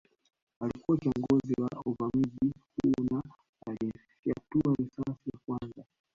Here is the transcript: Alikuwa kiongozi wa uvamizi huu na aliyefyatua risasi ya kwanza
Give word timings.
Alikuwa 0.59 0.97
kiongozi 0.97 1.53
wa 1.61 1.69
uvamizi 1.85 2.53
huu 2.83 3.05
na 3.11 3.21
aliyefyatua 3.67 4.75
risasi 4.79 5.29
ya 5.33 5.39
kwanza 5.45 5.83